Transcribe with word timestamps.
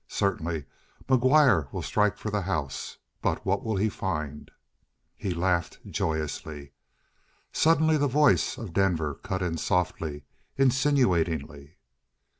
Certainly 0.07 0.65
McGuire 1.07 1.71
will 1.71 1.83
strike 1.83 2.17
for 2.17 2.31
the 2.31 2.41
house. 2.41 2.97
But 3.21 3.45
what 3.45 3.63
will 3.63 3.75
he 3.75 3.87
find?" 3.87 4.49
He 5.15 5.29
laughed 5.31 5.77
joyously. 5.85 6.71
Suddenly 7.53 7.97
the 7.97 8.07
voice 8.07 8.57
of 8.57 8.73
Denver 8.73 9.13
cut 9.13 9.43
in 9.43 9.59
softly, 9.59 10.23
insinuatingly. 10.57 11.75